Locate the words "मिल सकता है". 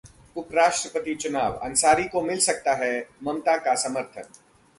2.21-2.91